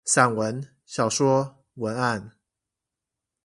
[0.03, 2.31] 散文、小說、文案